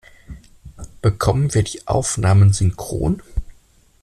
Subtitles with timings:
[1.03, 3.21] Bekommen wir die Aufnahmen synchron?